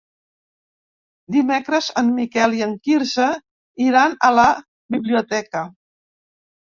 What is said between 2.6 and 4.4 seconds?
i en Quirze iran a